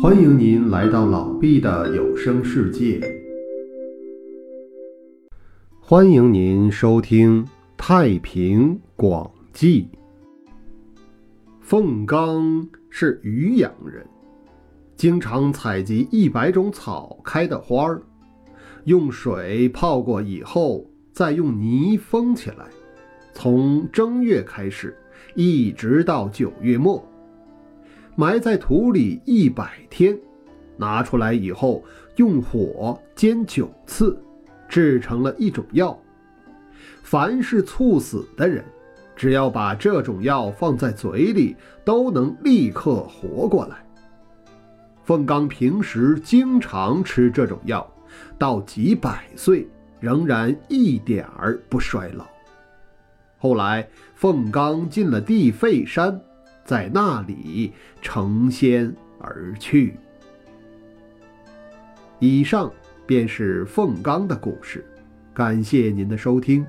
[0.00, 3.00] 欢迎您来到老毕的有声世界。
[5.80, 7.44] 欢迎您收听
[7.76, 9.88] 《太平广记》。
[11.60, 14.06] 凤刚是渔阳人，
[14.94, 18.00] 经常采集一百种草开的花儿，
[18.84, 22.66] 用水泡过以后，再用泥封起来，
[23.34, 24.96] 从正月开始，
[25.34, 27.04] 一直到九月末。
[28.20, 30.18] 埋在土里一百天，
[30.76, 31.84] 拿出来以后
[32.16, 34.20] 用火煎九次，
[34.68, 35.96] 制成了一种药。
[37.04, 38.64] 凡是猝死的人，
[39.14, 41.54] 只要把这种药放在嘴里，
[41.84, 43.76] 都能立刻活过来。
[45.04, 47.88] 凤刚平时经常吃这种药，
[48.36, 49.64] 到几百岁
[50.00, 52.26] 仍然一点儿不衰老。
[53.38, 56.20] 后来，凤刚进了地肺山。
[56.68, 57.72] 在那里
[58.02, 59.94] 成仙而去。
[62.18, 62.70] 以上
[63.06, 64.84] 便是凤刚的故事，
[65.32, 66.66] 感谢您的收听。